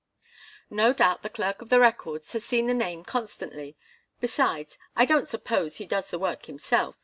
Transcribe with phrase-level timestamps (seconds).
[0.71, 3.77] "No doubt the Clerk of the Records has seen the name constantly.
[4.19, 6.95] Besides, I don't suppose he does the work himself.